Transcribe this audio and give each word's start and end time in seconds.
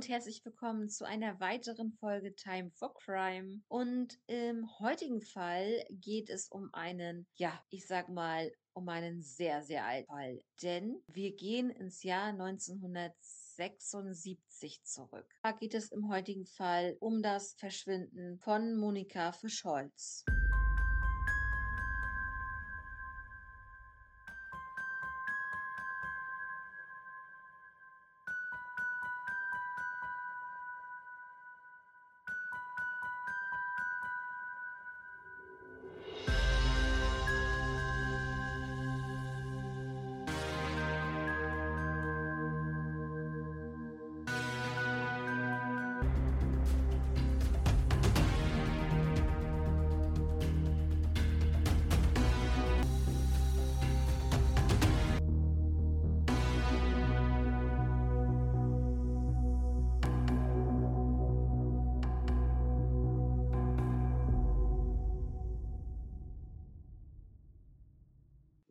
und 0.00 0.08
herzlich 0.08 0.42
willkommen 0.46 0.88
zu 0.88 1.04
einer 1.04 1.38
weiteren 1.40 1.92
Folge 1.92 2.34
Time 2.34 2.70
for 2.70 2.94
Crime. 2.94 3.60
Und 3.68 4.18
im 4.28 4.66
heutigen 4.78 5.20
Fall 5.20 5.84
geht 5.90 6.30
es 6.30 6.48
um 6.48 6.72
einen, 6.72 7.26
ja, 7.34 7.52
ich 7.68 7.86
sag 7.86 8.08
mal, 8.08 8.50
um 8.72 8.88
einen 8.88 9.20
sehr, 9.20 9.60
sehr 9.60 9.84
alten 9.84 10.06
Fall. 10.06 10.42
Denn 10.62 11.02
wir 11.06 11.36
gehen 11.36 11.68
ins 11.68 12.02
Jahr 12.02 12.28
1976 12.28 14.82
zurück. 14.84 15.26
Da 15.42 15.52
geht 15.52 15.74
es 15.74 15.92
im 15.92 16.08
heutigen 16.08 16.46
Fall 16.46 16.96
um 17.00 17.22
das 17.22 17.52
Verschwinden 17.58 18.38
von 18.38 18.78
Monika 18.78 19.32
Fischholz. 19.32 20.24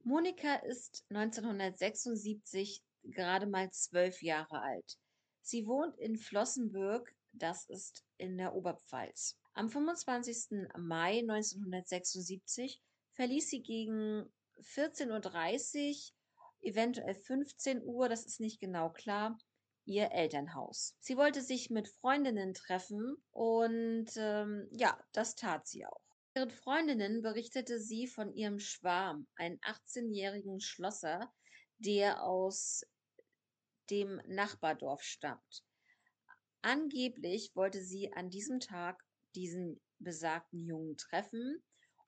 Monika 0.10 0.56
ist 0.56 1.06
1976 1.12 2.84
gerade 3.04 3.46
mal 3.46 3.70
zwölf 3.70 4.24
Jahre 4.24 4.60
alt. 4.60 4.98
Sie 5.44 5.68
wohnt 5.68 5.96
in 6.00 6.18
Flossenbürg, 6.18 7.16
das 7.32 7.70
ist 7.70 8.04
in 8.18 8.36
der 8.36 8.56
Oberpfalz. 8.56 9.38
Am 9.54 9.70
25. 9.70 10.68
Mai 10.80 11.20
1976 11.20 12.82
verließ 13.14 13.52
sie 13.52 13.62
gegen 13.62 14.26
14.30 14.62 15.10
Uhr, 15.12 16.68
eventuell 16.68 17.14
15 17.14 17.84
Uhr, 17.84 18.10
das 18.10 18.26
ist 18.26 18.40
nicht 18.40 18.60
genau 18.60 18.90
klar, 18.90 19.38
ihr 19.86 20.12
Elternhaus. 20.12 20.96
Sie 21.00 21.18
wollte 21.18 21.44
sich 21.44 21.70
mit 21.70 21.88
Freundinnen 21.88 22.56
treffen 22.56 23.16
und 23.30 24.10
ähm, 24.16 24.68
ja, 24.72 25.00
das 25.12 25.36
tat 25.36 25.68
sie 25.68 25.86
auch. 25.86 26.09
Ihren 26.40 26.52
Freundinnen 26.52 27.22
berichtete 27.22 27.82
sie 27.82 28.08
von 28.08 28.34
ihrem 28.34 28.60
Schwarm, 28.60 29.28
einen 29.36 29.60
18-jährigen 29.60 30.62
Schlosser, 30.62 31.30
der 31.80 32.24
aus 32.24 32.86
dem 33.90 34.22
Nachbardorf 34.26 35.04
stammt. 35.04 35.66
Angeblich 36.62 37.52
wollte 37.56 37.82
sie 37.82 38.14
an 38.14 38.30
diesem 38.30 38.62
Tag 38.62 39.04
diesen 39.36 39.82
besagten 39.98 40.60
Jungen 40.60 40.96
treffen 40.96 41.62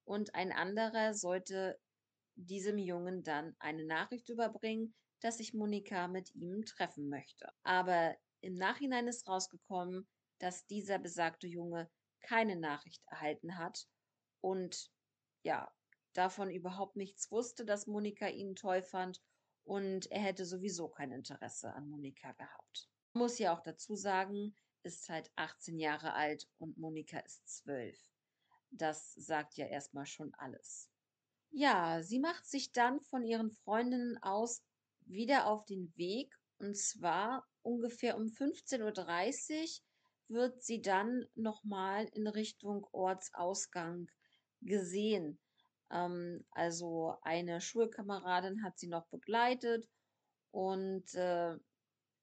und 0.06 0.34
ein 0.34 0.54
anderer 0.54 1.14
sollte 1.14 1.78
diesem 2.36 2.78
Jungen 2.78 3.24
dann 3.24 3.54
eine 3.60 3.84
Nachricht 3.84 4.30
überbringen, 4.30 4.96
dass 5.20 5.40
sich 5.40 5.54
Monika 5.54 6.08
mit 6.08 6.34
ihm 6.36 6.64
treffen 6.64 7.10
möchte. 7.10 7.52
Aber 7.64 8.16
im 8.40 8.56
Nachhinein 8.56 9.10
ist 9.10 9.28
rausgekommen, 9.28 10.08
dass 10.40 10.66
dieser 10.68 11.00
besagte 11.00 11.48
Junge 11.48 11.92
keine 12.22 12.56
Nachricht 12.56 13.04
erhalten 13.08 13.58
hat 13.58 13.90
und 14.42 14.92
ja, 15.44 15.72
davon 16.14 16.52
überhaupt 16.52 16.96
nichts 16.96 17.32
wusste, 17.32 17.66
dass 17.66 17.88
Monika 17.88 18.28
ihn 18.28 18.56
toll 18.56 18.82
fand 18.82 19.22
und 19.64 20.12
er 20.12 20.22
hätte 20.22 20.46
sowieso 20.46 20.90
kein 20.90 21.12
Interesse 21.12 21.74
an 21.74 21.88
Monika 21.90 22.34
gehabt. 22.34 22.90
Muss 23.14 23.40
ja 23.40 23.56
auch 23.56 23.62
dazu 23.62 23.96
sagen, 23.96 24.56
ist 24.84 25.10
halt 25.10 25.32
18 25.36 25.78
Jahre 25.80 26.14
alt 26.14 26.50
und 26.58 26.78
Monika 26.78 27.20
ist 27.20 27.48
12. 27.64 27.98
Das 28.72 29.14
sagt 29.14 29.56
ja 29.58 29.68
erstmal 29.68 30.06
schon 30.06 30.34
alles. 30.36 30.90
Ja, 31.52 32.02
sie 32.02 32.20
macht 32.20 32.46
sich 32.46 32.72
dann 32.72 33.02
von 33.02 33.26
ihren 33.26 33.52
Freundinnen 33.52 34.18
aus 34.24 34.64
wieder 35.02 35.48
auf 35.48 35.66
den 35.66 35.94
Weg 35.98 36.34
und 36.58 36.78
zwar 36.78 37.46
ungefähr 37.62 38.16
um 38.16 38.28
15.30 38.28 39.82
Uhr 40.30 40.38
wird 40.38 40.64
sie 40.64 40.82
dann 40.82 41.26
nochmal 41.36 42.06
in 42.14 42.28
Richtung 42.28 42.88
Ortsausgang 42.94 44.10
gesehen. 44.62 45.40
Ähm, 45.92 46.46
also 46.52 47.16
eine 47.22 47.62
Schulkameradin 47.62 48.64
hat 48.64 48.78
sie 48.78 48.88
noch 48.88 49.08
begleitet 49.08 49.88
und 50.52 51.14
äh, 51.16 51.56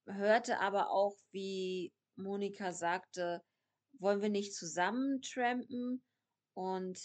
hörte 0.06 0.59
aber 0.60 0.91
auch, 0.91 1.16
wie 1.31 1.93
Monika 2.16 2.72
sagte, 2.72 3.43
wollen 3.99 4.22
wir 4.22 4.31
nicht 4.31 4.54
zusammen 4.54 5.21
trampen? 5.22 6.03
Und 6.54 6.99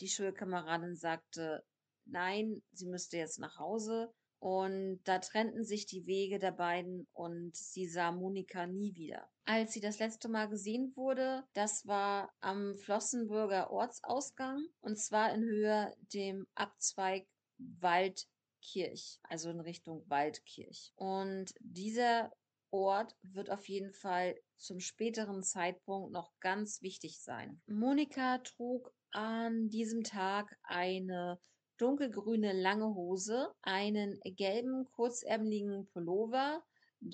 die 0.00 0.08
Schulkameradin 0.08 0.96
sagte, 0.96 1.64
nein, 2.04 2.62
sie 2.72 2.86
müsste 2.86 3.16
jetzt 3.16 3.38
nach 3.38 3.58
Hause. 3.58 4.12
Und 4.38 5.00
da 5.04 5.18
trennten 5.18 5.64
sich 5.64 5.86
die 5.86 6.06
Wege 6.06 6.38
der 6.38 6.52
beiden 6.52 7.06
und 7.12 7.56
sie 7.56 7.86
sah 7.86 8.12
Monika 8.12 8.66
nie 8.66 8.94
wieder. 8.94 9.28
Als 9.44 9.72
sie 9.72 9.80
das 9.80 9.98
letzte 9.98 10.28
Mal 10.28 10.48
gesehen 10.48 10.92
wurde, 10.94 11.44
das 11.54 11.86
war 11.86 12.32
am 12.40 12.76
Flossenbürger 12.76 13.70
Ortsausgang 13.70 14.66
und 14.80 14.98
zwar 14.98 15.32
in 15.34 15.42
Höhe 15.42 15.94
dem 16.12 16.46
Abzweig 16.54 17.26
Waldkirch, 17.58 19.18
also 19.22 19.50
in 19.50 19.60
Richtung 19.60 20.08
Waldkirch. 20.08 20.92
Und 20.96 21.54
dieser 21.60 22.30
Ort 22.70 23.16
wird 23.22 23.50
auf 23.50 23.68
jeden 23.68 23.92
Fall 23.92 24.38
zum 24.58 24.80
späteren 24.80 25.42
Zeitpunkt 25.42 26.12
noch 26.12 26.32
ganz 26.40 26.82
wichtig 26.82 27.20
sein. 27.20 27.62
Monika 27.66 28.38
trug 28.38 28.92
an 29.12 29.68
diesem 29.68 30.02
Tag 30.02 30.58
eine 30.62 31.40
dunkelgrüne 31.78 32.52
lange 32.52 32.94
Hose, 32.94 33.52
einen 33.62 34.18
gelben 34.24 34.84
kurzärmeligen 34.92 35.86
Pullover 35.88 36.62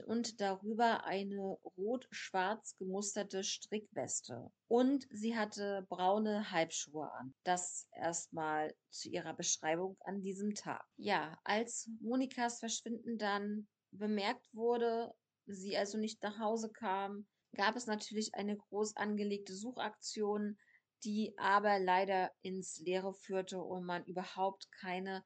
und 0.06 0.40
darüber 0.40 1.04
eine 1.04 1.58
rot-schwarz 1.76 2.76
gemusterte 2.76 3.42
Strickweste. 3.42 4.50
Und 4.68 5.06
sie 5.10 5.36
hatte 5.36 5.86
braune 5.88 6.50
Halbschuhe 6.50 7.12
an. 7.12 7.34
Das 7.44 7.88
erstmal 7.96 8.74
zu 8.90 9.08
ihrer 9.08 9.34
Beschreibung 9.34 9.96
an 10.00 10.22
diesem 10.22 10.54
Tag. 10.54 10.84
Ja, 10.96 11.38
als 11.44 11.90
Monikas 12.00 12.60
Verschwinden 12.60 13.18
dann 13.18 13.68
bemerkt 13.90 14.48
wurde, 14.54 15.12
sie 15.46 15.76
also 15.76 15.98
nicht 15.98 16.22
nach 16.22 16.38
Hause 16.38 16.70
kam, 16.70 17.26
gab 17.54 17.76
es 17.76 17.86
natürlich 17.86 18.34
eine 18.34 18.56
groß 18.56 18.96
angelegte 18.96 19.54
Suchaktion 19.54 20.56
die 21.04 21.34
aber 21.38 21.78
leider 21.78 22.30
ins 22.42 22.78
Leere 22.78 23.12
führte 23.14 23.60
und 23.60 23.84
man 23.84 24.04
überhaupt 24.04 24.70
keine 24.72 25.24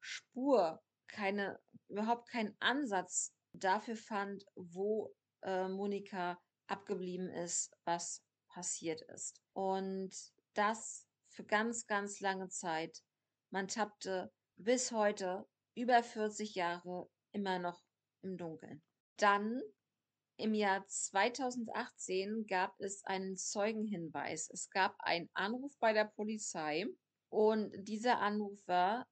Spur, 0.00 0.82
keine, 1.08 1.60
überhaupt 1.88 2.28
keinen 2.28 2.56
Ansatz 2.60 3.32
dafür 3.52 3.96
fand, 3.96 4.44
wo 4.56 5.14
äh, 5.42 5.68
Monika 5.68 6.40
abgeblieben 6.66 7.28
ist, 7.30 7.70
was 7.84 8.22
passiert 8.48 9.02
ist. 9.02 9.40
Und 9.52 10.10
das 10.54 11.06
für 11.28 11.44
ganz, 11.44 11.86
ganz 11.86 12.20
lange 12.20 12.48
Zeit. 12.48 13.02
Man 13.50 13.68
tappte 13.68 14.32
bis 14.56 14.92
heute 14.92 15.46
über 15.74 16.02
40 16.02 16.54
Jahre 16.54 17.08
immer 17.32 17.58
noch 17.58 17.82
im 18.22 18.36
Dunkeln. 18.36 18.82
Dann 19.16 19.62
im 20.36 20.54
Jahr 20.54 20.86
2018 20.86 22.46
gab 22.46 22.74
es 22.80 23.04
einen 23.04 23.36
Zeugenhinweis. 23.36 24.48
Es 24.50 24.70
gab 24.70 24.96
einen 24.98 25.30
Anruf 25.34 25.72
bei 25.78 25.92
der 25.92 26.06
Polizei 26.06 26.86
und 27.28 27.72
dieser 27.86 28.18
Anrufer 28.20 29.06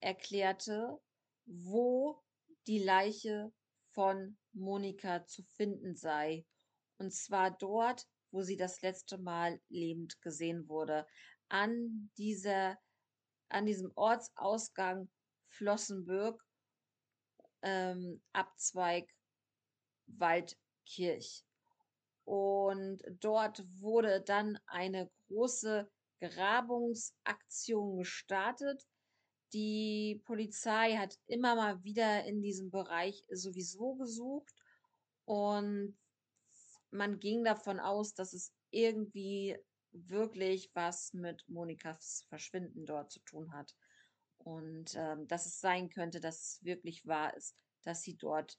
erklärte, 0.00 0.98
wo 1.46 2.22
die 2.66 2.78
Leiche 2.78 3.52
von 3.90 4.38
Monika 4.52 5.24
zu 5.26 5.42
finden 5.42 5.96
sei. 5.96 6.44
Und 6.98 7.12
zwar 7.12 7.50
dort, 7.50 8.06
wo 8.30 8.42
sie 8.42 8.56
das 8.56 8.82
letzte 8.82 9.18
Mal 9.18 9.60
lebend 9.68 10.20
gesehen 10.20 10.68
wurde. 10.68 11.06
An 11.48 12.10
dieser, 12.16 12.78
an 13.48 13.66
diesem 13.66 13.92
Ortsausgang 13.94 15.10
Flossenbürg, 15.48 16.42
ähm, 17.62 18.22
Abzweig 18.32 19.08
Waldkirch. 20.06 21.44
Und 22.24 23.02
dort 23.20 23.64
wurde 23.80 24.22
dann 24.22 24.58
eine 24.66 25.10
große 25.28 25.90
Grabungsaktion 26.20 27.98
gestartet. 27.98 28.86
Die 29.52 30.22
Polizei 30.24 30.96
hat 30.96 31.18
immer 31.26 31.54
mal 31.54 31.84
wieder 31.84 32.24
in 32.24 32.40
diesem 32.40 32.70
Bereich 32.70 33.24
sowieso 33.30 33.94
gesucht 33.94 34.54
und 35.26 35.96
man 36.90 37.18
ging 37.18 37.44
davon 37.44 37.80
aus, 37.80 38.14
dass 38.14 38.32
es 38.32 38.52
irgendwie 38.70 39.56
wirklich 39.92 40.70
was 40.74 41.12
mit 41.12 41.44
Monikas 41.48 42.24
Verschwinden 42.28 42.86
dort 42.86 43.10
zu 43.10 43.20
tun 43.20 43.52
hat. 43.52 43.74
Und 44.38 44.94
ähm, 44.96 45.26
dass 45.26 45.46
es 45.46 45.60
sein 45.60 45.88
könnte, 45.88 46.20
dass 46.20 46.40
es 46.40 46.64
wirklich 46.64 47.06
wahr 47.06 47.34
ist, 47.36 47.56
dass 47.82 48.02
sie 48.02 48.16
dort 48.16 48.58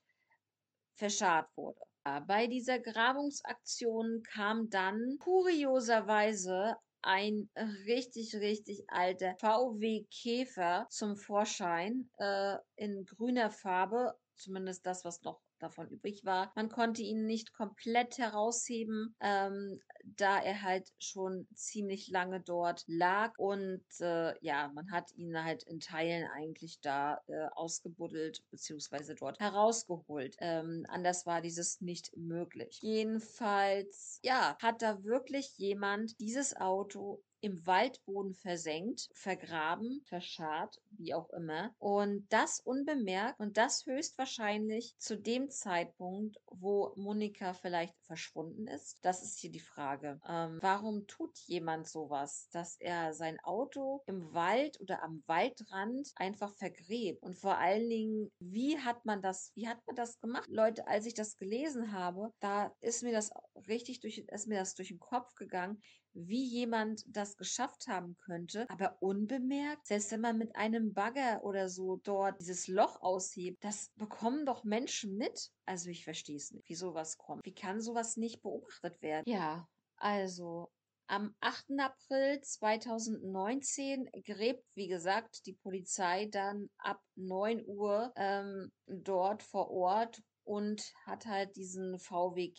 verscharrt 0.96 1.50
wurde. 1.56 1.80
Bei 2.28 2.46
dieser 2.46 2.80
Grabungsaktion 2.80 4.22
kam 4.32 4.70
dann 4.70 5.18
kurioserweise 5.20 6.76
ein 7.02 7.50
richtig, 7.86 8.36
richtig 8.36 8.84
alter 8.88 9.36
VW 9.40 10.06
Käfer 10.12 10.88
zum 10.90 11.16
Vorschein 11.16 12.10
äh, 12.18 12.58
in 12.76 13.06
grüner 13.06 13.52
Farbe, 13.52 14.16
zumindest 14.36 14.86
das, 14.86 15.06
was 15.06 15.22
noch 15.22 15.40
davon 15.60 15.88
übrig 15.90 16.26
war. 16.26 16.52
Man 16.56 16.70
konnte 16.70 17.02
ihn 17.02 17.26
nicht 17.26 17.54
komplett 17.54 18.18
herausheben, 18.18 19.16
ähm, 19.20 19.80
da 20.18 20.40
er 20.40 20.62
halt 20.62 20.92
schon 21.00 21.48
ziemlich 21.54 22.10
lange 22.10 22.42
dort 22.42 22.84
lag 22.88 23.34
und 23.38 23.84
äh, 24.00 24.34
ja, 24.44 24.72
man 24.74 24.92
hat 24.92 25.12
ihn 25.14 25.44
halt 25.44 25.64
in 25.64 25.80
Teilen 25.80 26.28
eigentlich 26.34 26.80
da 26.82 27.20
äh, 27.28 27.48
ausgebuddelt 27.54 28.44
bzw. 28.52 29.16
dort 29.16 29.40
herausgeholt. 29.40 30.36
Ähm, 30.40 30.86
anders 30.90 31.26
war 31.26 31.42
dieses 31.42 31.82
nicht 31.82 32.16
möglich. 32.16 32.80
Jedenfalls, 32.82 34.20
ja, 34.24 34.58
hat 34.62 34.82
da 34.82 35.04
wirklich 35.04 35.58
jemand 35.58 36.20
dieses 36.20 36.56
Auto 36.56 37.22
im 37.46 37.66
Waldboden 37.68 38.34
versenkt, 38.34 39.08
vergraben, 39.14 40.02
verscharrt, 40.06 40.82
wie 40.90 41.14
auch 41.14 41.30
immer. 41.30 41.76
Und 41.78 42.26
das 42.30 42.60
unbemerkt 42.60 43.40
und 43.40 43.58
das 43.58 43.86
höchstwahrscheinlich 43.86 44.96
zu 44.98 45.16
dem 45.16 45.52
Zeitpunkt, 45.52 46.38
wo 46.60 46.94
Monika 46.96 47.54
vielleicht 47.54 47.96
verschwunden 48.04 48.68
ist. 48.68 48.98
Das 49.02 49.24
ist 49.24 49.40
hier 49.40 49.52
die 49.52 49.60
Frage. 49.60 50.20
Ähm, 50.28 50.60
warum 50.62 51.08
tut 51.08 51.38
jemand 51.46 51.88
sowas, 51.88 52.50
dass 52.52 52.78
er 52.80 53.14
sein 53.14 53.40
Auto 53.44 54.02
im 54.08 54.34
Wald 54.34 54.80
oder 54.80 55.04
am 55.04 55.24
Waldrand 55.28 56.12
einfach 56.16 56.54
vergräbt? 56.56 57.22
Und 57.24 57.36
vor 57.38 57.58
allen 57.58 57.90
Dingen, 57.90 58.32
wie 58.40 58.78
hat 58.80 59.06
man 59.06 59.22
das, 59.22 59.52
wie 59.56 59.68
hat 59.68 59.86
man 59.86 59.96
das 59.96 60.20
gemacht? 60.20 60.48
Leute, 60.50 60.88
als 60.88 61.06
ich 61.06 61.14
das 61.14 61.38
gelesen 61.38 61.92
habe, 61.92 62.32
da 62.40 62.74
ist 62.82 63.04
mir 63.04 63.12
das 63.12 63.32
richtig 63.68 64.00
durch, 64.00 64.18
ist 64.18 64.48
mir 64.48 64.60
das 64.60 64.76
durch 64.76 64.90
den 64.90 65.00
Kopf 65.00 65.34
gegangen, 65.36 65.82
wie 66.16 66.46
jemand 66.46 67.04
das 67.08 67.36
geschafft 67.36 67.88
haben 67.88 68.16
könnte, 68.18 68.66
aber 68.70 68.98
unbemerkt, 69.02 69.86
selbst 69.86 70.12
wenn 70.12 70.22
man 70.22 70.38
mit 70.38 70.56
einem 70.56 70.94
Bagger 70.94 71.44
oder 71.44 71.68
so 71.68 71.98
dort 71.98 72.40
dieses 72.40 72.68
Loch 72.68 73.02
aushebt, 73.02 73.64
das 73.64 73.92
bekommen 73.96 74.46
doch 74.46 74.64
Menschen 74.64 75.18
mit. 75.18 75.52
Also 75.66 75.90
ich 75.90 76.06
verstehe 76.06 76.38
es 76.38 76.45
nicht, 76.52 76.70
wie 76.70 76.76
sowas 76.76 77.18
kommt. 77.18 77.46
Wie 77.46 77.54
kann 77.54 77.82
sowas 77.82 78.18
nicht 78.18 78.42
beobachtet 78.42 79.02
werden? 79.02 79.24
Ja, 79.28 79.68
also 79.98 80.72
am 81.08 81.36
8. 81.40 81.80
April 81.80 82.42
2019 82.42 84.10
gräbt, 84.24 84.66
wie 84.74 84.88
gesagt, 84.88 85.46
die 85.46 85.54
Polizei 85.54 86.28
dann 86.32 86.70
ab 86.78 87.00
9 87.16 87.64
Uhr 87.66 88.12
ähm, 88.16 88.72
dort 88.88 89.44
vor 89.44 89.70
Ort 89.70 90.22
und 90.44 90.82
hat 91.06 91.26
halt 91.26 91.56
diesen 91.56 92.00
VW 92.00 92.54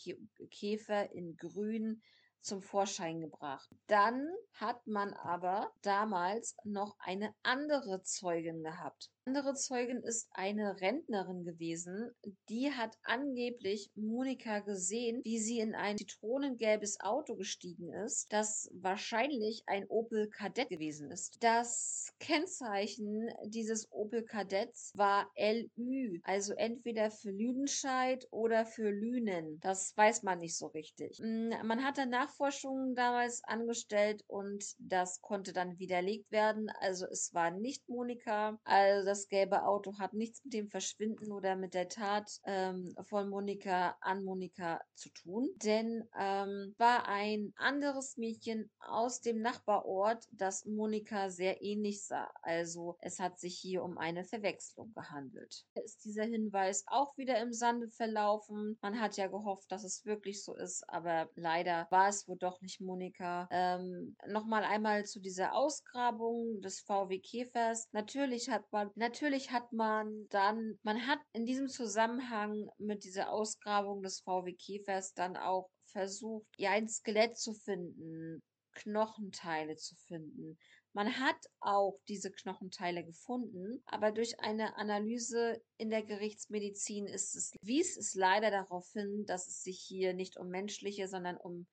Käfer 0.50 1.11
in 1.12 1.37
Grün 1.37 2.03
zum 2.41 2.62
Vorschein 2.62 3.21
gebracht. 3.21 3.69
Dann 3.89 4.29
hat 4.53 4.87
man 4.87 5.12
aber 5.15 5.73
damals 5.82 6.55
noch 6.62 6.97
eine 7.00 7.35
andere 7.43 8.03
Zeugin 8.03 8.62
gehabt 8.62 9.11
andere 9.26 9.55
Zeugin 9.55 10.02
ist 10.02 10.28
eine 10.31 10.81
Rentnerin 10.81 11.44
gewesen, 11.44 12.12
die 12.49 12.70
hat 12.70 12.96
angeblich 13.02 13.90
Monika 13.96 14.61
gesehen, 14.61 15.20
wie 15.25 15.40
sie 15.40 15.58
in 15.58 15.75
ein 15.75 15.99
zitronengelbes 15.99 17.00
Auto 17.00 17.34
gestiegen 17.34 17.93
ist, 17.93 18.32
das 18.32 18.70
wahrscheinlich 18.73 19.64
ein 19.67 19.84
Opel 19.88 20.28
Kadett 20.28 20.69
gewesen 20.69 21.11
ist. 21.11 21.38
Das 21.40 22.14
Kennzeichen 22.20 23.28
dieses 23.46 23.90
Opel 23.90 24.23
Kadetts 24.23 24.93
war 24.94 25.29
LÜ, 25.37 26.20
also 26.22 26.55
entweder 26.55 27.11
für 27.11 27.32
Lüdenscheid 27.32 28.29
oder 28.31 28.64
für 28.64 28.90
Lünen. 28.90 29.58
Das 29.61 29.93
weiß 29.96 30.22
man 30.22 30.38
nicht 30.38 30.56
so 30.56 30.69
richtig. 30.69 31.19
Mm, 31.20 31.50
man 31.64 31.84
hatte 31.84 32.06
Nachforschungen 32.06 32.94
damals 32.94 33.43
angestellt 33.43 34.22
und 34.29 34.64
das 34.79 35.20
konnte 35.20 35.52
dann 35.52 35.81
widerlegt 35.81 36.31
werden. 36.31 36.70
Also 36.81 37.06
es 37.06 37.34
war 37.34 37.50
nicht 37.50 37.88
Monika. 37.88 38.61
Also 38.62 39.05
das 39.05 39.16
gelbe 39.29 39.65
Auto 39.65 39.99
hat 39.99 40.13
nichts 40.13 40.45
mit 40.45 40.55
dem 40.55 40.69
Verschwinden 40.69 41.33
oder 41.33 41.57
mit 41.57 41.75
der 41.75 41.89
Tat 41.89 42.31
ähm, 42.45 42.95
von 43.03 43.29
Monika 43.29 43.97
an 44.01 44.25
Monika 44.25 44.81
zu 44.95 45.11
tun, 45.11 45.51
denn 45.63 46.05
ähm, 46.19 46.75
war 46.79 47.09
ein 47.09 47.53
anderes 47.57 48.17
Mädchen 48.17 48.71
aus 48.81 49.21
dem 49.21 49.41
Nachbarort, 49.41 50.27
das 50.33 50.65
Monika 50.67 51.31
sehr 51.31 51.63
ähnlich 51.63 52.05
sah. 52.05 52.31
Also 52.43 52.97
es 53.01 53.19
hat 53.19 53.39
sich 53.39 53.59
hier 53.59 53.83
um 53.83 53.99
eine 53.99 54.25
Verwechslung 54.25 54.93
gehandelt. 54.93 55.65
Ist 55.85 56.05
dieser 56.05 56.25
Hinweis 56.25 56.85
auch 56.87 57.17
wieder 57.17 57.41
im 57.41 57.53
Sande 57.53 57.89
verlaufen? 57.89 58.79
Man 58.83 59.01
hat 59.01 59.17
ja 59.17 59.27
gehofft, 59.27 59.71
dass 59.71 59.85
es 59.85 60.05
wirklich 60.05 60.45
so 60.45 60.55
ist, 60.55 60.89
aber 60.89 61.31
leider 61.35 61.87
war 61.91 62.09
es 62.09 62.29
wohl 62.29 62.37
doch 62.39 62.61
nicht 62.61 62.81
Monika. 62.81 63.49
Ähm, 63.51 64.17
Nochmal 64.29 64.65
einmal 64.65 65.05
zu 65.05 65.21
dieser 65.21 65.55
Ausgrabung 65.55 66.61
des 66.61 66.81
VW 66.81 67.19
Käfers. 67.19 67.89
Natürlich 67.93 68.49
hat 68.51 68.71
man 68.73 68.91
natürlich 69.06 69.53
hat 69.53 69.73
man 69.73 70.26
dann, 70.31 70.79
man 70.82 71.06
hat 71.06 71.20
in 71.32 71.47
diesem 71.47 71.69
Zusammenhang 71.69 72.69
mit 72.79 73.05
dieser 73.05 73.31
Ausgrabung 73.31 74.03
des 74.03 74.20
VW 74.20 74.53
Käfers 74.55 75.14
dann 75.14 75.37
auch 75.37 75.70
versucht, 75.93 76.47
ja, 76.56 76.73
ein 76.73 76.88
Skelett 76.88 77.38
zu 77.38 77.55
finden, 77.55 78.43
Knochenteile 78.75 79.76
zu 79.76 79.94
finden. 80.08 80.58
Man 80.93 81.20
hat 81.20 81.37
auch 81.61 82.00
diese 82.08 82.32
Knochenteile 82.32 83.05
gefunden, 83.05 83.82
aber 83.87 84.11
durch 84.11 84.41
eine 84.41 84.76
Analyse 84.76 85.62
in 85.76 85.91
der 85.91 86.03
Gerichtsmedizin 86.03 87.06
ist 87.06 87.37
es, 87.37 87.53
wies 87.61 87.97
es 87.97 88.14
leider 88.14 88.50
darauf 88.50 88.91
hin, 88.93 89.25
dass 89.26 89.47
es 89.47 89.62
sich 89.62 89.79
hier 89.79 90.14
nicht 90.14 90.37
um 90.37 90.49
menschliche, 90.49 91.06
sondern 91.06 91.37
um 91.37 91.67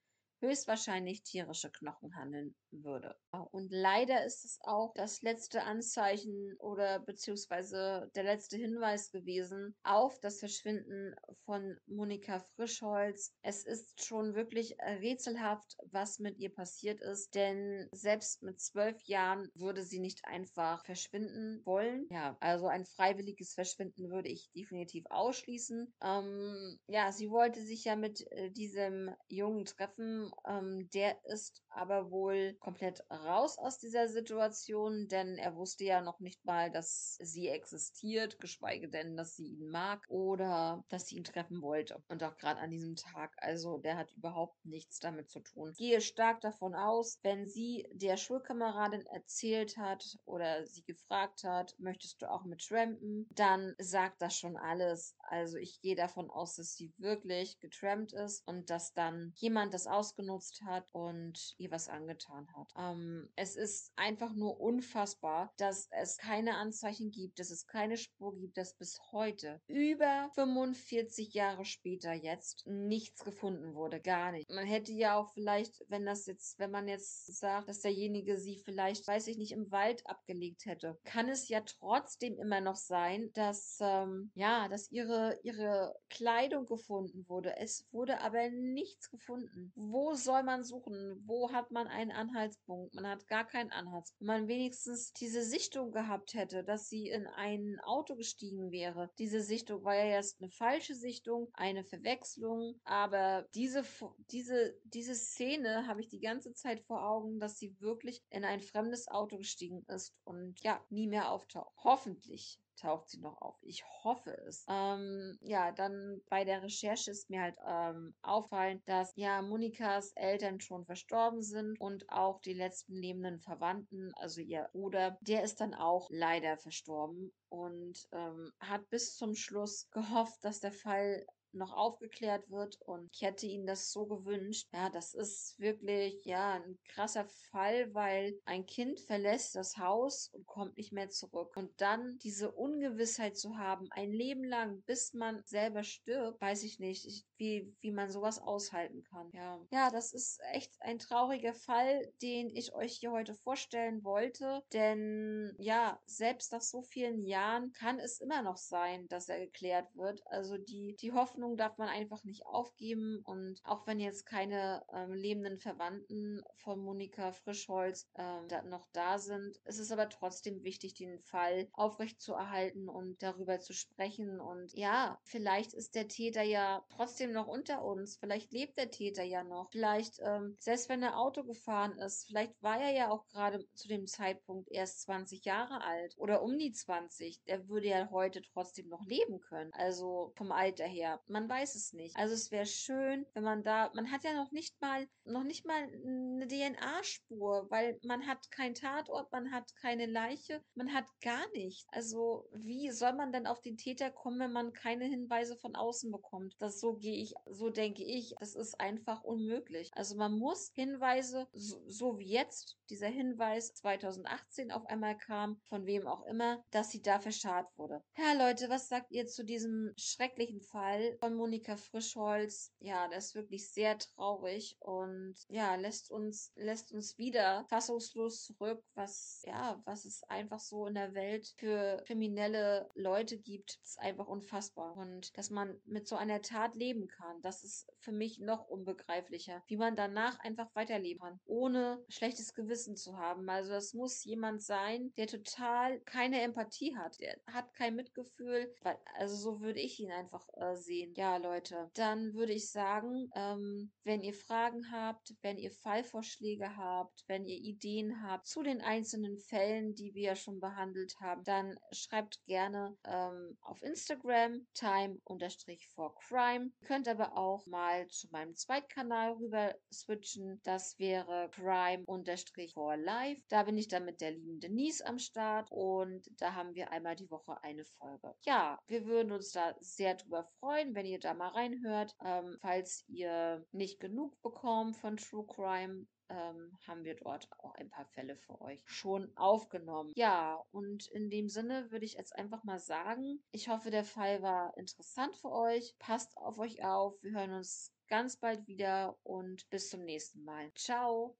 höchstwahrscheinlich 0.43 1.23
tierische 1.23 1.71
Knochen 1.71 2.15
handeln 2.15 2.55
würde. 2.71 3.15
Und 3.51 3.71
leider 3.71 4.25
ist 4.25 4.45
es 4.45 4.59
auch 4.63 4.93
das 4.95 5.21
letzte 5.21 5.63
Anzeichen 5.63 6.55
oder 6.59 6.99
beziehungsweise 6.99 8.11
der 8.15 8.23
letzte 8.23 8.57
Hinweis 8.57 9.11
gewesen 9.11 9.75
auf 9.83 10.19
das 10.19 10.39
Verschwinden 10.39 11.15
von 11.45 11.77
Monika 11.87 12.39
Frischholz. 12.55 13.33
Es 13.41 13.65
ist 13.65 14.03
schon 14.03 14.35
wirklich 14.35 14.75
rätselhaft, 14.81 15.77
was 15.91 16.19
mit 16.19 16.37
ihr 16.37 16.53
passiert 16.53 16.99
ist, 17.01 17.35
denn 17.35 17.87
selbst 17.91 18.43
mit 18.43 18.59
zwölf 18.59 19.01
Jahren 19.03 19.49
würde 19.55 19.83
sie 19.83 19.99
nicht 19.99 20.25
einfach 20.25 20.85
verschwinden 20.85 21.61
wollen. 21.65 22.07
Ja, 22.09 22.37
also 22.41 22.67
ein 22.67 22.85
freiwilliges 22.85 23.53
Verschwinden 23.53 24.09
würde 24.09 24.29
ich 24.29 24.51
definitiv 24.51 25.05
ausschließen. 25.09 25.93
Ähm, 26.03 26.79
ja, 26.87 27.11
sie 27.11 27.29
wollte 27.29 27.61
sich 27.61 27.85
ja 27.85 27.95
mit 27.95 28.29
äh, 28.31 28.51
diesem 28.51 29.15
Jungen 29.29 29.65
treffen 29.65 30.32
ähm, 30.47 30.89
der 30.93 31.23
ist 31.25 31.63
aber 31.69 32.11
wohl 32.11 32.55
komplett 32.59 33.03
raus 33.09 33.57
aus 33.57 33.79
dieser 33.79 34.07
Situation, 34.07 35.07
denn 35.07 35.37
er 35.37 35.55
wusste 35.55 35.83
ja 35.83 36.01
noch 36.01 36.19
nicht 36.19 36.43
mal, 36.45 36.71
dass 36.71 37.17
sie 37.21 37.47
existiert, 37.49 38.39
geschweige 38.39 38.89
denn, 38.89 39.17
dass 39.17 39.35
sie 39.35 39.47
ihn 39.47 39.69
mag 39.69 40.03
oder 40.09 40.83
dass 40.89 41.07
sie 41.07 41.17
ihn 41.17 41.23
treffen 41.23 41.61
wollte. 41.61 42.01
Und 42.07 42.23
auch 42.23 42.37
gerade 42.37 42.59
an 42.59 42.71
diesem 42.71 42.95
Tag. 42.95 43.35
Also 43.37 43.77
der 43.77 43.97
hat 43.97 44.11
überhaupt 44.13 44.63
nichts 44.65 44.99
damit 44.99 45.29
zu 45.29 45.39
tun. 45.39 45.71
Ich 45.71 45.77
gehe 45.77 46.01
stark 46.01 46.41
davon 46.41 46.75
aus, 46.75 47.19
wenn 47.23 47.47
sie 47.47 47.87
der 47.93 48.17
Schulkameradin 48.17 49.05
erzählt 49.07 49.77
hat 49.77 50.17
oder 50.25 50.65
sie 50.67 50.83
gefragt 50.83 51.43
hat, 51.43 51.75
möchtest 51.79 52.21
du 52.21 52.29
auch 52.29 52.43
mit 52.45 52.61
trampen, 52.61 53.27
dann 53.31 53.75
sagt 53.77 54.21
das 54.21 54.37
schon 54.37 54.57
alles. 54.57 55.15
Also 55.19 55.57
ich 55.57 55.81
gehe 55.81 55.95
davon 55.95 56.29
aus, 56.29 56.55
dass 56.55 56.73
sie 56.75 56.93
wirklich 56.97 57.59
getrampt 57.59 58.13
ist 58.13 58.47
und 58.47 58.69
dass 58.69 58.93
dann 58.93 59.33
jemand 59.35 59.73
das 59.73 59.87
ausgenutzt 60.13 60.61
hat 60.63 60.85
und 60.93 61.55
ihr 61.57 61.71
was 61.71 61.89
angetan 61.89 62.47
hat. 62.55 62.71
Ähm, 62.77 63.29
es 63.35 63.55
ist 63.55 63.91
einfach 63.95 64.33
nur 64.33 64.59
unfassbar, 64.59 65.51
dass 65.57 65.87
es 65.91 66.17
keine 66.17 66.55
Anzeichen 66.55 67.11
gibt, 67.11 67.39
dass 67.39 67.49
es 67.49 67.67
keine 67.67 67.97
Spur 67.97 68.35
gibt, 68.35 68.57
dass 68.57 68.75
bis 68.75 68.99
heute, 69.11 69.61
über 69.67 70.29
45 70.35 71.33
Jahre 71.33 71.65
später 71.65 72.13
jetzt, 72.13 72.65
nichts 72.65 73.23
gefunden 73.23 73.73
wurde. 73.73 73.99
Gar 73.99 74.31
nicht. 74.31 74.49
Man 74.49 74.65
hätte 74.67 74.91
ja 74.91 75.17
auch 75.17 75.31
vielleicht, 75.33 75.83
wenn 75.89 76.05
das 76.05 76.25
jetzt, 76.25 76.59
wenn 76.59 76.71
man 76.71 76.87
jetzt 76.87 77.25
sagt, 77.39 77.69
dass 77.69 77.81
derjenige 77.81 78.37
sie 78.37 78.57
vielleicht, 78.57 79.07
weiß 79.07 79.27
ich 79.27 79.37
nicht, 79.37 79.51
im 79.51 79.71
Wald 79.71 80.05
abgelegt 80.07 80.65
hätte, 80.65 80.99
kann 81.03 81.29
es 81.29 81.47
ja 81.49 81.61
trotzdem 81.61 82.37
immer 82.37 82.61
noch 82.61 82.75
sein, 82.75 83.31
dass, 83.33 83.77
ähm, 83.81 84.31
ja, 84.35 84.67
dass 84.67 84.91
ihre, 84.91 85.39
ihre 85.43 85.95
Kleidung 86.09 86.65
gefunden 86.65 87.27
wurde. 87.27 87.55
Es 87.57 87.87
wurde 87.91 88.19
aber 88.21 88.49
nichts 88.49 89.09
gefunden. 89.09 89.71
Wo 89.75 90.02
soll 90.13 90.43
man 90.43 90.63
suchen? 90.63 91.23
Wo 91.25 91.51
hat 91.51 91.71
man 91.71 91.87
einen 91.87 92.11
Anhaltspunkt? 92.11 92.93
Man 92.93 93.07
hat 93.07 93.27
gar 93.27 93.45
keinen 93.45 93.71
Anhaltspunkt. 93.71 94.19
Wenn 94.19 94.27
man 94.27 94.47
wenigstens 94.47 95.13
diese 95.13 95.43
Sichtung 95.43 95.91
gehabt 95.91 96.33
hätte, 96.33 96.63
dass 96.63 96.89
sie 96.89 97.07
in 97.07 97.27
ein 97.27 97.79
Auto 97.83 98.15
gestiegen 98.15 98.71
wäre. 98.71 99.09
Diese 99.17 99.41
Sichtung 99.41 99.83
war 99.83 99.95
ja 99.95 100.05
erst 100.05 100.41
eine 100.41 100.51
falsche 100.51 100.95
Sichtung, 100.95 101.49
eine 101.53 101.85
Verwechslung, 101.85 102.79
aber 102.83 103.47
diese, 103.55 103.83
diese, 104.31 104.75
diese 104.83 105.15
Szene 105.15 105.87
habe 105.87 106.01
ich 106.01 106.09
die 106.09 106.19
ganze 106.19 106.53
Zeit 106.53 106.81
vor 106.85 107.07
Augen, 107.07 107.39
dass 107.39 107.57
sie 107.57 107.75
wirklich 107.79 108.21
in 108.29 108.43
ein 108.43 108.61
fremdes 108.61 109.07
Auto 109.07 109.37
gestiegen 109.37 109.83
ist 109.87 110.13
und 110.23 110.61
ja, 110.61 110.83
nie 110.89 111.07
mehr 111.07 111.31
auftaucht. 111.31 111.73
Hoffentlich 111.83 112.59
taucht 112.75 113.09
sie 113.09 113.19
noch 113.19 113.41
auf. 113.41 113.55
Ich 113.61 113.83
hoffe 114.03 114.35
es. 114.47 114.65
Ähm, 114.69 115.37
ja, 115.41 115.71
dann 115.71 116.21
bei 116.29 116.43
der 116.43 116.63
Recherche 116.63 117.11
ist 117.11 117.29
mir 117.29 117.41
halt 117.41 117.57
ähm, 117.67 118.15
auffallen, 118.21 118.81
dass 118.85 119.13
ja 119.15 119.41
Monikas 119.41 120.11
Eltern 120.15 120.59
schon 120.59 120.85
verstorben 120.85 121.41
sind 121.41 121.79
und 121.79 122.09
auch 122.09 122.39
die 122.41 122.53
letzten 122.53 122.95
lebenden 122.95 123.39
Verwandten, 123.39 124.11
also 124.15 124.41
ihr 124.41 124.69
Bruder, 124.73 125.17
der 125.21 125.43
ist 125.43 125.61
dann 125.61 125.73
auch 125.73 126.07
leider 126.09 126.57
verstorben 126.57 127.31
und 127.49 128.07
ähm, 128.11 128.51
hat 128.59 128.89
bis 128.89 129.15
zum 129.15 129.35
Schluss 129.35 129.89
gehofft, 129.91 130.43
dass 130.43 130.59
der 130.59 130.71
Fall 130.71 131.25
noch 131.53 131.73
aufgeklärt 131.73 132.49
wird 132.49 132.79
und 132.81 133.09
ich 133.13 133.21
hätte 133.21 133.45
ihnen 133.45 133.65
das 133.65 133.91
so 133.91 134.05
gewünscht. 134.05 134.67
Ja, 134.73 134.89
das 134.89 135.13
ist 135.13 135.59
wirklich, 135.59 136.23
ja, 136.25 136.53
ein 136.53 136.77
krasser 136.87 137.25
Fall, 137.51 137.93
weil 137.93 138.39
ein 138.45 138.65
Kind 138.65 138.99
verlässt 138.99 139.55
das 139.55 139.77
Haus 139.77 140.29
und 140.33 140.45
kommt 140.45 140.77
nicht 140.77 140.91
mehr 140.91 141.09
zurück. 141.09 141.55
Und 141.55 141.69
dann 141.81 142.17
diese 142.19 142.51
Ungewissheit 142.51 143.37
zu 143.37 143.57
haben, 143.57 143.87
ein 143.91 144.11
Leben 144.11 144.43
lang, 144.43 144.81
bis 144.83 145.13
man 145.13 145.41
selber 145.45 145.83
stirbt, 145.83 146.41
weiß 146.41 146.63
ich 146.63 146.79
nicht, 146.79 147.05
ich, 147.05 147.25
wie, 147.37 147.73
wie 147.81 147.91
man 147.91 148.09
sowas 148.09 148.39
aushalten 148.39 149.03
kann. 149.03 149.29
Ja. 149.33 149.59
ja, 149.71 149.89
das 149.89 150.13
ist 150.13 150.39
echt 150.51 150.73
ein 150.81 150.99
trauriger 150.99 151.53
Fall, 151.53 152.11
den 152.21 152.49
ich 152.49 152.73
euch 152.73 152.93
hier 152.93 153.11
heute 153.11 153.35
vorstellen 153.35 154.03
wollte. 154.03 154.63
Denn 154.73 155.55
ja, 155.59 155.99
selbst 156.05 156.51
nach 156.51 156.61
so 156.61 156.81
vielen 156.81 157.25
Jahren 157.25 157.71
kann 157.73 157.99
es 157.99 158.19
immer 158.19 158.41
noch 158.41 158.57
sein, 158.57 159.07
dass 159.07 159.29
er 159.29 159.39
geklärt 159.39 159.87
wird. 159.95 160.25
Also 160.27 160.57
die, 160.57 160.95
die 160.95 161.11
Hoffnung 161.11 161.42
Hoffnung 161.43 161.57
darf 161.57 161.77
man 161.77 161.89
einfach 161.89 162.23
nicht 162.23 162.45
aufgeben. 162.45 163.21
Und 163.25 163.59
auch 163.65 163.85
wenn 163.85 163.99
jetzt 163.99 164.25
keine 164.25 164.85
ähm, 164.93 165.13
lebenden 165.13 165.59
Verwandten 165.59 166.41
von 166.55 166.79
Monika 166.79 167.33
Frischholz 167.33 168.09
ähm, 168.15 168.47
da 168.47 168.61
noch 168.63 168.87
da 168.93 169.17
sind, 169.17 169.57
ist 169.65 169.79
es 169.79 169.91
aber 169.91 170.07
trotzdem 170.07 170.63
wichtig, 170.63 170.93
den 170.93 171.19
Fall 171.19 171.67
aufrechtzuerhalten 171.73 172.87
und 172.87 173.21
darüber 173.21 173.59
zu 173.59 173.73
sprechen. 173.73 174.39
Und 174.39 174.71
ja, 174.73 175.19
vielleicht 175.23 175.73
ist 175.73 175.95
der 175.95 176.07
Täter 176.07 176.43
ja 176.43 176.85
trotzdem 176.89 177.33
noch 177.33 177.47
unter 177.47 177.83
uns. 177.83 178.17
Vielleicht 178.17 178.53
lebt 178.53 178.77
der 178.77 178.89
Täter 178.89 179.23
ja 179.23 179.43
noch. 179.43 179.69
Vielleicht, 179.71 180.19
ähm, 180.21 180.55
selbst 180.59 180.87
wenn 180.87 181.03
er 181.03 181.19
Auto 181.19 181.43
gefahren 181.43 181.97
ist, 181.97 182.27
vielleicht 182.27 182.61
war 182.63 182.79
er 182.79 182.93
ja 182.93 183.11
auch 183.11 183.27
gerade 183.27 183.65
zu 183.73 183.89
dem 183.89 184.07
Zeitpunkt 184.07 184.71
erst 184.71 185.01
20 185.01 185.43
Jahre 185.43 185.83
alt 185.83 186.15
oder 186.17 186.41
um 186.41 186.57
die 186.57 186.71
20. 186.71 187.43
Der 187.43 187.67
würde 187.67 187.87
ja 187.87 188.09
heute 188.11 188.41
trotzdem 188.41 188.87
noch 188.87 189.05
leben 189.05 189.41
können. 189.41 189.73
Also 189.73 190.31
vom 190.37 190.53
Alter 190.53 190.85
her. 190.85 191.19
Man 191.33 191.49
weiß 191.49 191.73
es 191.73 191.93
nicht. 191.93 192.15
Also 192.15 192.35
es 192.35 192.51
wäre 192.51 192.67
schön, 192.67 193.25
wenn 193.33 193.43
man 193.43 193.63
da, 193.63 193.89
man 193.95 194.11
hat 194.11 194.23
ja 194.23 194.35
noch 194.35 194.51
nicht 194.51 194.79
mal, 194.79 195.07
noch 195.25 195.43
nicht 195.43 195.65
mal 195.65 195.81
eine 195.81 196.47
DNA-Spur, 196.47 197.65
weil 197.71 197.99
man 198.03 198.27
hat 198.27 198.51
keinen 198.51 198.75
Tatort, 198.75 199.31
man 199.31 199.51
hat 199.51 199.75
keine 199.75 200.05
Leiche, 200.05 200.61
man 200.75 200.93
hat 200.93 201.05
gar 201.23 201.43
nichts. 201.53 201.87
Also 201.89 202.47
wie 202.53 202.91
soll 202.91 203.13
man 203.13 203.31
denn 203.31 203.47
auf 203.47 203.61
den 203.61 203.77
Täter 203.77 204.11
kommen, 204.11 204.41
wenn 204.41 204.51
man 204.51 204.73
keine 204.73 205.05
Hinweise 205.05 205.57
von 205.57 205.75
außen 205.75 206.11
bekommt? 206.11 206.53
Das 206.59 206.79
so 206.79 206.97
gehe 206.97 207.17
ich, 207.17 207.33
so 207.49 207.71
denke 207.71 208.03
ich, 208.03 208.35
das 208.39 208.53
ist 208.53 208.79
einfach 208.79 209.23
unmöglich. 209.23 209.89
Also 209.95 210.15
man 210.15 210.37
muss 210.37 210.69
Hinweise, 210.75 211.47
so, 211.51 211.81
so 211.87 212.19
wie 212.19 212.29
jetzt, 212.29 212.77
dieser 212.91 213.07
Hinweis 213.07 213.73
2018 213.73 214.71
auf 214.71 214.85
einmal 214.85 215.17
kam, 215.17 215.59
von 215.63 215.87
wem 215.87 216.05
auch 216.05 216.27
immer, 216.27 216.63
dass 216.69 216.91
sie 216.91 217.01
da 217.01 217.19
verscharrt 217.19 217.75
wurde. 217.75 218.03
Ja, 218.19 218.33
Leute, 218.33 218.69
was 218.69 218.87
sagt 218.87 219.09
ihr 219.09 219.25
zu 219.25 219.43
diesem 219.43 219.93
schrecklichen 219.97 220.61
Fall? 220.61 221.17
Von 221.23 221.35
Monika 221.35 221.77
Frischholz, 221.77 222.73
ja, 222.81 223.07
das 223.07 223.27
ist 223.27 223.35
wirklich 223.35 223.71
sehr 223.71 223.97
traurig 223.97 224.75
und 224.81 225.35
ja, 225.47 225.75
lässt 225.75 226.11
uns, 226.11 226.51
lässt 226.57 226.91
uns 226.91 227.17
wieder 227.17 227.65
fassungslos 227.69 228.43
zurück, 228.43 228.83
was, 228.93 229.41
ja, 229.47 229.81
was 229.85 230.03
es 230.03 230.23
einfach 230.25 230.59
so 230.59 230.85
in 230.85 230.95
der 230.95 231.13
Welt 231.13 231.53
für 231.55 232.03
kriminelle 232.05 232.89
Leute 232.93 233.37
gibt, 233.37 233.79
ist 233.81 233.97
einfach 234.01 234.27
unfassbar. 234.27 234.97
Und 234.97 235.37
dass 235.37 235.49
man 235.49 235.79
mit 235.85 236.09
so 236.09 236.17
einer 236.17 236.41
Tat 236.41 236.75
leben 236.75 237.07
kann, 237.07 237.41
das 237.41 237.63
ist 237.63 237.89
für 237.99 238.11
mich 238.11 238.39
noch 238.39 238.67
unbegreiflicher, 238.67 239.63
wie 239.67 239.77
man 239.77 239.95
danach 239.95 240.37
einfach 240.39 240.75
weiterleben 240.75 241.21
kann, 241.21 241.39
ohne 241.45 242.03
schlechtes 242.09 242.53
Gewissen 242.53 242.97
zu 242.97 243.15
haben. 243.17 243.49
Also 243.49 243.71
das 243.71 243.93
muss 243.93 244.25
jemand 244.25 244.61
sein, 244.61 245.13
der 245.15 245.27
total 245.27 246.01
keine 246.01 246.41
Empathie 246.41 246.97
hat, 246.97 247.21
der 247.21 247.39
hat 247.47 247.73
kein 247.73 247.95
Mitgefühl, 247.95 248.75
weil, 248.81 248.97
also 249.15 249.37
so 249.37 249.61
würde 249.61 249.79
ich 249.79 250.01
ihn 250.01 250.11
einfach 250.11 250.45
äh, 250.57 250.75
sehen 250.75 251.12
ja, 251.15 251.37
Leute, 251.37 251.89
dann 251.95 252.33
würde 252.33 252.53
ich 252.53 252.71
sagen, 252.71 253.29
ähm, 253.35 253.91
wenn 254.03 254.21
ihr 254.21 254.33
Fragen 254.33 254.91
habt, 254.91 255.33
wenn 255.41 255.57
ihr 255.57 255.71
Fallvorschläge 255.71 256.75
habt, 256.77 257.23
wenn 257.27 257.45
ihr 257.45 257.57
Ideen 257.57 258.21
habt 258.23 258.47
zu 258.47 258.63
den 258.63 258.81
einzelnen 258.81 259.37
Fällen, 259.39 259.95
die 259.95 260.13
wir 260.13 260.23
ja 260.23 260.35
schon 260.35 260.59
behandelt 260.59 261.15
haben, 261.19 261.43
dann 261.43 261.79
schreibt 261.91 262.43
gerne 262.45 262.97
ähm, 263.05 263.57
auf 263.61 263.81
Instagram 263.81 264.67
time-for-crime. 264.73 266.71
Ihr 266.81 266.87
könnt 266.87 267.07
aber 267.07 267.37
auch 267.37 267.65
mal 267.65 268.07
zu 268.07 268.27
meinem 268.31 268.55
Zweitkanal 268.55 269.33
rüber 269.33 269.75
switchen. 269.91 270.59
Das 270.63 270.97
wäre 270.99 271.49
crime-for-life. 271.51 273.41
Da 273.49 273.63
bin 273.63 273.77
ich 273.77 273.87
dann 273.87 274.05
mit 274.05 274.21
der 274.21 274.31
lieben 274.31 274.59
Denise 274.59 275.05
am 275.05 275.19
Start 275.19 275.69
und 275.71 276.29
da 276.39 276.53
haben 276.55 276.73
wir 276.75 276.91
einmal 276.91 277.15
die 277.15 277.29
Woche 277.29 277.61
eine 277.63 277.85
Folge. 277.85 278.33
Ja, 278.41 278.79
wir 278.87 279.05
würden 279.05 279.31
uns 279.31 279.51
da 279.51 279.75
sehr 279.79 280.15
drüber 280.15 280.45
freuen, 280.59 280.92
wenn 280.95 281.05
ihr 281.05 281.19
da 281.19 281.33
mal 281.33 281.49
reinhört. 281.49 282.15
Ähm, 282.23 282.57
falls 282.61 283.03
ihr 283.07 283.65
nicht 283.71 283.99
genug 283.99 284.41
bekommt 284.41 284.95
von 284.97 285.17
True 285.17 285.45
Crime, 285.47 286.05
ähm, 286.29 286.77
haben 286.87 287.03
wir 287.03 287.15
dort 287.15 287.47
auch 287.59 287.75
ein 287.75 287.89
paar 287.89 288.05
Fälle 288.05 288.35
für 288.35 288.59
euch 288.61 288.81
schon 288.85 289.31
aufgenommen. 289.35 290.11
Ja, 290.15 290.63
und 290.71 291.07
in 291.11 291.29
dem 291.29 291.49
Sinne 291.49 291.91
würde 291.91 292.05
ich 292.05 292.13
jetzt 292.13 292.35
einfach 292.35 292.63
mal 292.63 292.79
sagen, 292.79 293.43
ich 293.51 293.69
hoffe, 293.69 293.91
der 293.91 294.03
Fall 294.03 294.41
war 294.41 294.75
interessant 294.77 295.35
für 295.35 295.51
euch. 295.51 295.95
Passt 295.99 296.35
auf 296.37 296.57
euch 296.59 296.83
auf. 296.83 297.21
Wir 297.21 297.33
hören 297.33 297.53
uns 297.53 297.93
ganz 298.07 298.37
bald 298.37 298.67
wieder 298.67 299.17
und 299.23 299.69
bis 299.69 299.89
zum 299.89 300.03
nächsten 300.03 300.43
Mal. 300.43 300.71
Ciao. 300.73 301.35